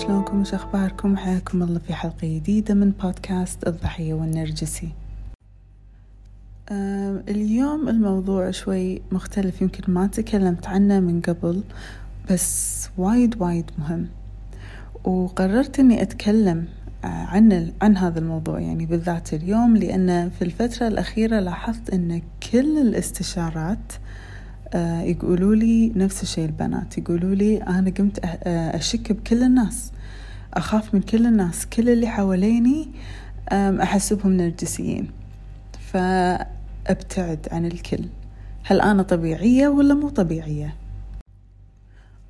[0.00, 4.88] شلونكم وش أخباركم حياكم الله في حلقة جديدة من بودكاست الضحية والنرجسي.
[7.28, 11.62] اليوم الموضوع شوي مختلف يمكن ما تكلمت عنه من قبل
[12.30, 14.08] بس وايد وايد مهم.
[15.04, 16.64] وقررت إني أتكلم
[17.04, 22.22] آه، عن عن هذا الموضوع يعني بالذات اليوم لأن في الفترة الأخيرة لاحظت إن
[22.52, 24.29] كل الاستشارات آه،
[25.04, 26.98] يقولوا لي نفس الشيء البنات.
[26.98, 29.92] يقولوا لي أنا قمت آه، أشك بكل الناس.
[30.54, 31.66] أخاف من كل الناس.
[31.66, 32.88] كل اللي حواليني
[33.52, 35.10] أحسبهم نرجسيين.
[35.92, 38.04] فأبتعد عن الكل.
[38.64, 40.74] هل أنا طبيعية ولا مو طبيعية؟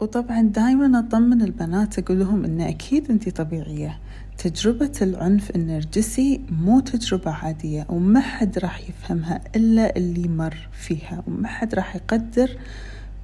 [0.00, 3.98] وطبعا دايما أطمن البنات أقول لهم إن أكيد أنتي طبيعية.
[4.38, 11.48] تجربة العنف النرجسي مو تجربة عادية وما حد راح يفهمها إلا اللي مر فيها وما
[11.48, 12.58] حد راح يقدر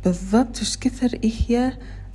[0.05, 1.73] بالضبط إيش كثر هي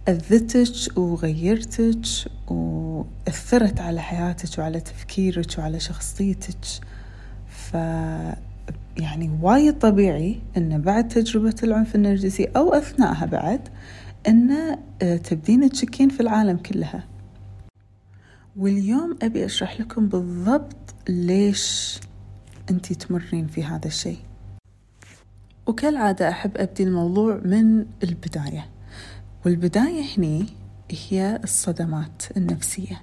[0.07, 6.65] أذتك وغيرتك وأثرت على حياتك وعلى تفكيرك وعلى شخصيتك.
[7.47, 7.73] ف
[8.97, 13.61] يعني وايد طبيعي أن بعد تجربة العنف النرجسي أو أثناءها بعد
[14.27, 14.77] أن
[15.23, 17.03] تبدين تشكين في العالم كلها.
[18.58, 22.00] واليوم أبي أشرح لكم بالضبط ليش
[22.70, 24.20] أنتي تمرين في هذا الشيء.
[25.67, 28.70] وكالعادة أحب أبدي الموضوع من البداية.
[29.45, 30.45] والبداية هني
[31.09, 33.02] هي الصدمات النفسية.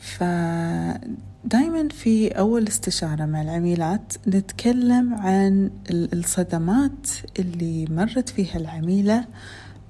[0.00, 9.24] فدايما في أول استشارة مع العميلات نتكلم عن الصدمات اللي مرت فيها العميلة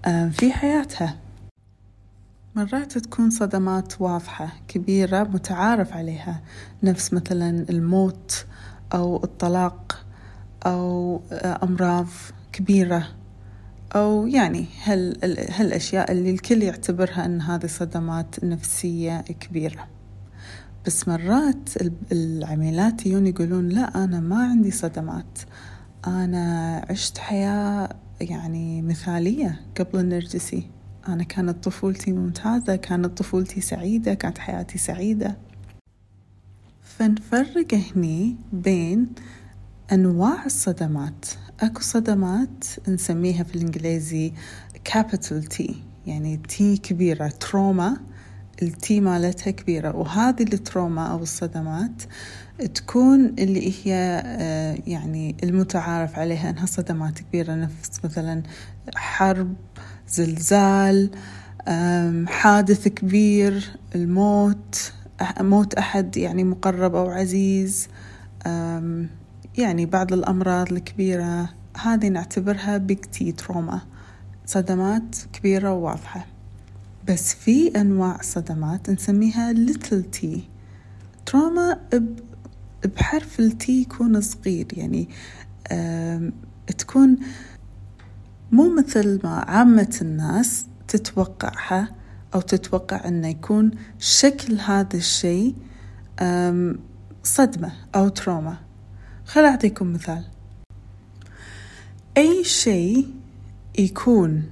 [0.07, 1.17] آه، في حياتها.
[2.57, 6.43] مرات تكون صدمات واضحة كبيرة متعارف عليها
[6.83, 8.47] نفس مثلا الموت
[8.95, 10.07] أو الطلاق
[10.67, 11.21] أو
[11.63, 12.07] أمراض
[12.53, 13.09] كبيرة
[13.97, 15.17] أو يعني هال
[15.51, 19.89] هالأشياء اللي الكل يعتبرها أن هذه صدمات نفسية كبيرة.
[20.87, 21.69] بس مرات
[22.13, 25.39] العميلات يجون يقولون لا أنا ما عندي صدمات.
[26.07, 27.89] أنا عشت حياة
[28.21, 30.76] يعني مثالية قبل النرجسي.
[31.09, 35.37] أنا كانت طفولتي ممتازة كانت طفولتي سعيدة كانت حياتي سعيدة.
[36.83, 39.07] فنفرق هني بين
[39.93, 41.27] أنواع الصدمات.
[41.61, 44.33] أكو صدمات نسميها في الإنجليزي
[44.89, 45.73] capital T
[46.07, 47.97] يعني T كبيرة trauma
[48.63, 49.97] التي مالتها كبيرة.
[49.97, 52.03] وهذه ال trauma أو الصدمات
[52.75, 58.43] تكون اللي هي آه، يعني المتعارف عليها أنها صدمات كبيرة نفس مثلا
[58.97, 59.55] حرب
[60.09, 61.11] زلزال
[62.27, 64.93] حادث كبير الموت
[65.41, 67.89] موت أحد يعني مقرب أو عزيز
[69.59, 71.49] يعني بعض الأمراض الكبيرة.
[71.83, 73.81] هذه نعتبرها big T trauma
[74.47, 76.27] صدمات كبيرة وواضحة.
[77.09, 80.49] بس في أنواع صدمات نسميها little t
[81.27, 81.81] trauma
[82.97, 85.09] بحرف ال t يكون صغير يعني
[86.79, 87.17] تكون
[88.53, 91.89] مو مثل ما عامة الناس تتوقعها
[92.35, 95.55] أو تتوقع أنه يكون شكل هذا الشيء
[97.23, 98.57] صدمة أو تروما.
[99.25, 100.25] خل أعطيكم مثال.
[102.17, 103.15] أي شيء
[103.79, 104.45] يكون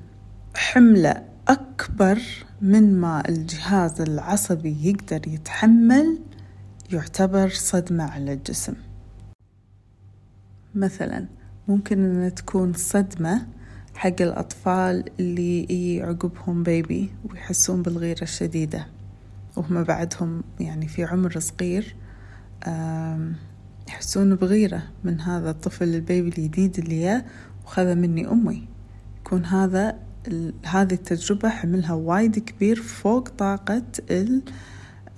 [0.57, 2.23] حملة أكبر
[2.61, 6.19] من ما الجهاز العصبي يقدر يتحمل
[6.93, 8.75] يعتبر صدمة على الجسم.
[10.75, 11.27] مثلا
[11.69, 13.47] ممكن أن تكون صدمة
[13.97, 18.87] حق الأطفال اللي يجي عقبهم بيبي ويحسون بالغيرة الشديدة.
[19.57, 21.97] وهم بعدهم يعني في عمر صغير
[23.89, 27.27] يحسون بغيرة من هذا الطفل البيبي الجديد اللي جاء
[27.65, 28.69] وخذ مني أمي.
[29.21, 29.99] يكون هذا
[30.67, 33.83] هذه التجربة حملها وايد كبير فوق طاقة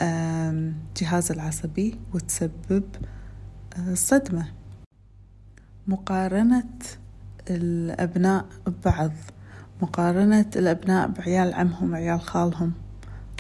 [0.02, 2.84] الجهاز العصبي وتسبب
[3.76, 4.46] آه، صدمة.
[5.86, 6.64] مقارنة
[7.50, 9.12] الأبناء ببعض
[9.82, 12.72] مقارنة الأبناء بعيال عمهم وعيال خالهم.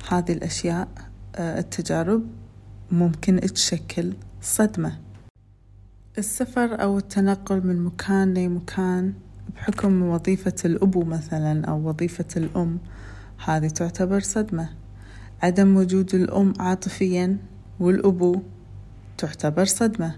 [0.08, 0.88] هذه الأشياء
[1.36, 2.26] آه، التجارب
[2.92, 4.12] ممكن تشكل
[4.42, 4.98] صدمة.
[6.18, 9.14] السفر أو التنقل من مكان لمكان
[9.54, 12.78] بحكم وظيفة الأبو مثلا أو وظيفة الأم
[13.44, 14.68] هذه تعتبر صدمة.
[15.42, 17.38] عدم وجود الأم عاطفيا
[17.80, 18.42] والأبو
[19.18, 20.14] تعتبر صدمة.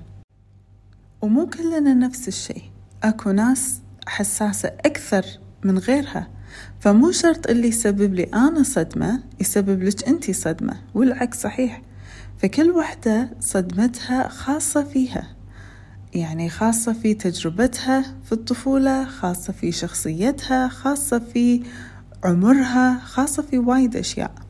[1.22, 2.77] ومو كلنا نفس الشيء.
[3.02, 5.24] أكو ناس حساسة أكثر
[5.64, 6.28] من غيرها.
[6.80, 11.82] فمو شرط اللي يسبب لي أنا صدمة يسبب لك أنتي صدمة والعكس صحيح.
[12.38, 15.26] فكل وحدة صدمتها خاصة فيها.
[16.14, 21.62] يعني خاصة في تجربتها في الطفولة خاصة في شخصيتها خاصة في
[22.24, 24.47] عمرها خاصة في وايد أشياء.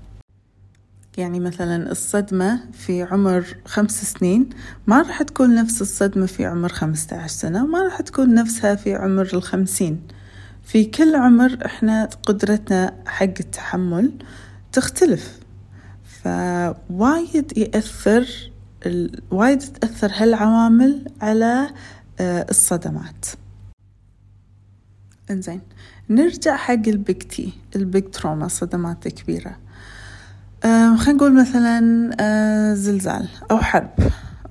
[1.19, 4.49] يعني مثلا الصدمة في عمر خمس سنين
[4.87, 8.95] ما راح تكون نفس الصدمة في عمر خمسة عشر سنة وما راح تكون نفسها في
[8.95, 10.03] عمر الخمسين.
[10.63, 14.13] في كل عمر إحنا قدرتنا حق التحمل
[14.73, 15.39] تختلف.
[16.05, 18.51] فوايد يأثر
[19.31, 21.71] وايد تأثر هالعوامل على
[22.21, 23.27] آه، الصدمات.
[25.31, 25.61] إنزين
[26.11, 29.68] نرجع حق ال big T ال big trauma الصدمات الكبيرة آه
[30.63, 33.91] خلينا نقول مثلا آه زلزال أو حرب.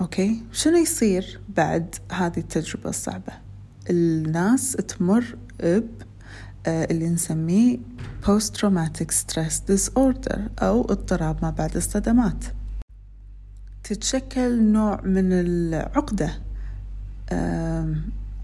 [0.01, 3.33] okay؟ شنو يصير بعد هذه التجربة الصعبة؟
[3.89, 5.83] الناس تمر ب
[6.65, 7.77] آه اللي نسميه
[8.25, 12.43] post traumatic stress disorder أو اضطراب ما بعد الصدمات.
[13.83, 16.29] تتشكل نوع من العقدة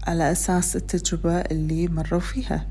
[0.06, 2.66] على أساس التجربة اللي مروا فيها.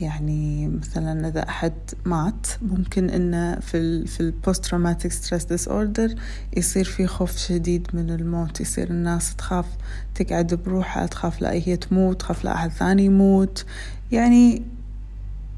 [0.00, 1.72] يعني مثلا إذا أحد
[2.04, 6.14] مات ممكن إنه في ال في ال post traumatic stress disorder
[6.56, 9.66] يصير في خوف شديد من الموت يصير الناس تخاف
[10.14, 13.64] تقعد بروحها تخاف لا هي تموت تخاف لا أحد ثاني يموت.
[14.12, 14.62] يعني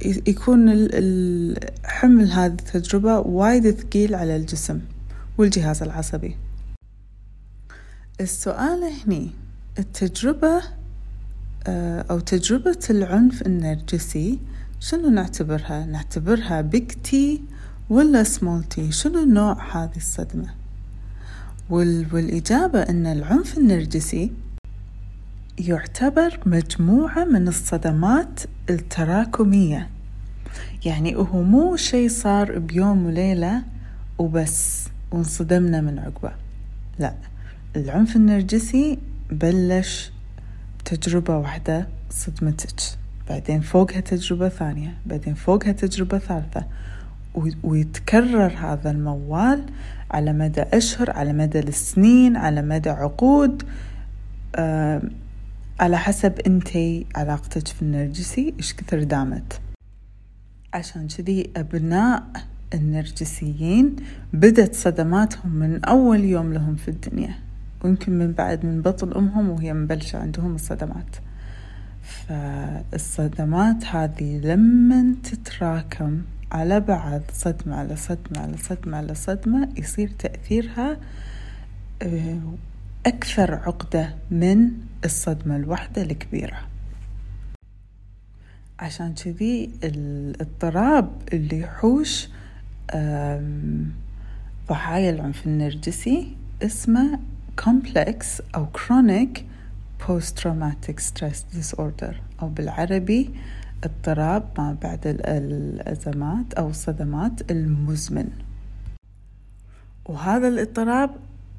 [0.05, 0.89] يكون
[1.85, 4.81] حمل هذه التجربة وايد ثقيل على الجسم
[5.39, 6.37] والجهاز العصبي.
[8.21, 9.31] السؤال هني
[9.79, 10.62] التجربة
[11.67, 14.38] أو تجربة العنف النرجسي
[14.81, 17.43] شنو نعتبرها؟ نعتبرها big T
[17.91, 20.55] ولا small t؟ شنو نوع هذه الصدمة؟
[21.70, 24.32] والإجابة أن العنف النرجسي
[25.59, 29.88] يعتبر مجموعة من الصدمات التراكمية
[30.85, 33.62] يعني هو مو شيء صار بيوم وليلة
[34.19, 36.32] وبس وانصدمنا من عقبه
[36.99, 37.15] لا
[37.76, 38.99] العنف النرجسي
[39.31, 40.12] بلش
[40.84, 42.81] تجربة واحدة صدمتك.
[43.29, 46.64] بعدين فوقها تجربة ثانية بعدين فوقها تجربة ثالثة.
[47.62, 49.64] ويتكرر هذا الموال
[50.11, 53.62] على مدى أشهر على مدى السنين على مدى عقود
[54.56, 55.02] آه
[55.81, 59.61] على حسب انتي علاقتك في النرجسي إيش كثر دامت.
[60.75, 62.23] عشان كذي أبناء
[62.75, 63.96] النرجسيين
[64.32, 67.34] بدت صدماتهم من أول يوم لهم في الدنيا.
[67.84, 71.17] ويمكن من بعد من بطن أمهم وهي مبلشة عندهم الصدمات.
[72.02, 80.96] فالصدمات هذه لما تتراكم على بعض صدمة على صدمة على صدمة على صدمة يصير تأثيرها
[82.02, 82.40] آه،
[83.06, 84.70] أكثر عقدة من
[85.05, 86.58] الصدمة الواحدة الكبيرة.
[88.79, 92.29] عشان كذي الاضطراب اللي يحوش
[94.69, 97.19] ضحايا العنف النرجسي اسمه
[97.60, 99.40] complex أو chronic
[100.06, 103.31] post-traumatic stress disorder أو بالعربي
[103.84, 108.28] اضطراب ما بعد الأزمات أو الصدمات المزمن.
[110.06, 111.10] وهذا الاضطراب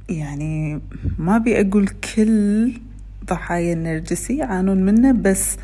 [0.09, 0.81] يعني
[1.17, 2.73] ما بي أقول كل
[3.25, 5.57] ضحايا النرجسي يعانون منه بس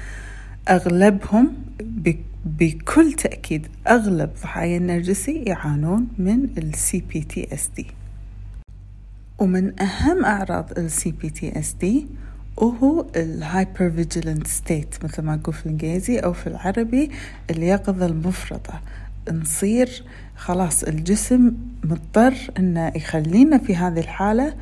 [0.70, 1.54] أغلبهم
[2.46, 7.99] بكل تأكيد أغلب ضحايا النرجسي يعانون من ال CPTSD
[9.40, 11.86] ومن أهم أعراض ال CPTSD
[12.58, 17.12] وهو ال hypervigilant state مثل ما نقول في الإنجليزي أو في العربي
[17.50, 18.82] اليقظة المفرطة.
[19.32, 20.04] نصير
[20.36, 24.54] خلاص الجسم مضطر إنه يخلينا في هذه الحالة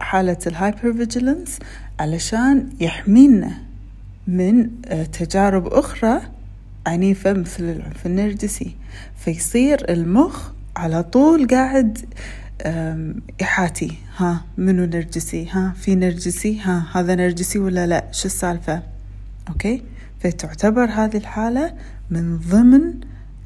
[0.00, 1.58] حالة ال hypervigilance
[2.00, 3.52] علشان يحمينا
[4.26, 6.20] من آه، تجارب أخرى
[6.86, 8.76] عنيفة مثل العنف النرجسي.
[9.16, 11.98] فيصير المخ على طول قاعد
[13.42, 13.98] يحاتي.
[14.16, 18.82] ها منو نرجسي؟ ها في نرجسي؟ ها هذا نرجسي ولا لا؟ شو السالفة؟
[19.48, 19.82] okay.
[20.20, 21.74] فتعتبر هذه الحالة
[22.10, 23.00] من ضمن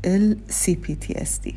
[0.04, 1.52] ال CPTSD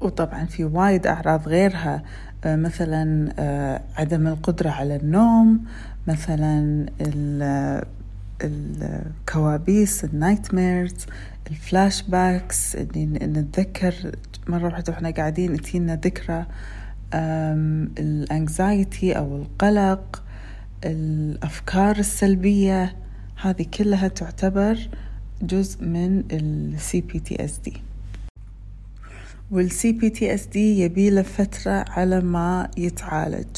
[0.00, 2.02] وطبعا في وايد أعراض غيرها
[2.44, 5.64] آه، مثلا آه، عدم القدرة على النوم
[6.06, 6.86] مثلا
[8.42, 11.06] الكوابيس ال nightmares
[11.50, 13.94] ال flashbacks اللي نتذكر
[14.46, 16.46] مرة واحدة وإحنا قاعدين تجينا ذكرى
[17.98, 20.22] ال anxiety أو القلق
[20.84, 22.96] الأفكار السلبية
[23.42, 24.88] هذه كلها تعتبر
[25.42, 27.82] جزء من السي بي تي اس دي
[29.50, 33.56] والسي بي تي اس دي يبي فترة على ما يتعالج.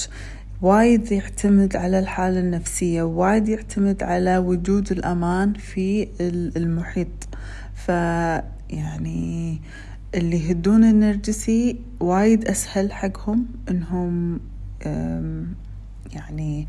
[0.63, 6.09] وايد يعتمد على الحالة النفسية وايد يعتمد على وجود الأمان في
[6.57, 7.29] المحيط.
[7.75, 9.61] فيعني
[10.15, 14.41] اللي يهدون النرجسي وايد أسهل حقهم إنهم
[16.15, 16.67] يعني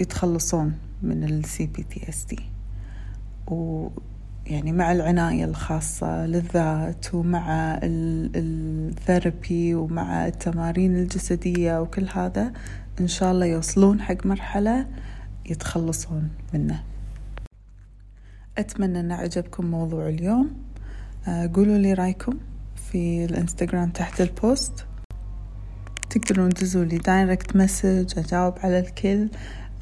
[0.00, 2.38] يتخلصون من ال CPTSD
[4.46, 12.52] يعني مع العناية الخاصة للذات ومع ال therapy ومع التمارين الجسدية وكل هذا
[13.00, 14.86] إن شاء الله يوصلون حق مرحلة
[15.46, 16.82] يتخلصون منه.
[18.58, 20.50] أتمنى أن عجبكم موضوع اليوم.
[21.28, 22.38] آه، قولوا لي رأيكم
[22.76, 24.86] في الإنستغرام تحت ال post.
[26.10, 29.28] تقدرون تدزوا لي direct message أجاوب على الكل.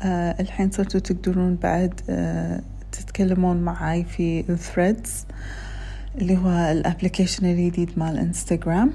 [0.01, 2.63] أه الحين صرتوا تقدرون بعد أه
[2.93, 5.27] تتكلمون معاي في ال Threads
[6.19, 8.93] اللي هو ال application الجديد مال انستغرام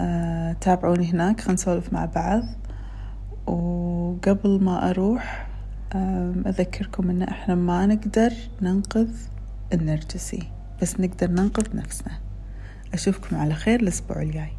[0.00, 2.42] أه تابعوني هناك خلينا نسولف مع بعض.
[3.46, 5.46] وقبل ما أروح
[6.46, 9.08] أذكركم أن إحنا ما نقدر ننقذ
[9.72, 10.42] النرجسي
[10.82, 12.12] بس نقدر ننقذ نفسنا.
[12.94, 14.52] أشوفكم على خير الأسبوع الجاي.